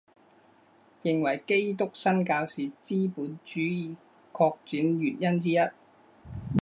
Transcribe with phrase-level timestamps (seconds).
[1.03, 3.95] 认为基督新教是资本主义
[4.31, 5.57] 扩展原因之一。